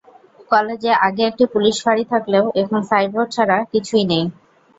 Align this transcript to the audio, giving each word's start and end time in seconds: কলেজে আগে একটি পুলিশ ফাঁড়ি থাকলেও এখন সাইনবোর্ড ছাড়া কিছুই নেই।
কলেজে 0.51 0.91
আগে 1.07 1.23
একটি 1.27 1.43
পুলিশ 1.53 1.75
ফাঁড়ি 1.83 2.03
থাকলেও 2.11 2.45
এখন 2.61 2.79
সাইনবোর্ড 2.89 3.29
ছাড়া 3.35 3.57
কিছুই 3.73 4.03
নেই। 4.11 4.23